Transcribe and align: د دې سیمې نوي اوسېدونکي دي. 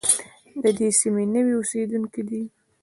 د 0.63 0.63
دې 0.77 0.87
سیمې 0.99 1.25
نوي 1.35 1.53
اوسېدونکي 1.59 2.21
دي. 2.29 2.41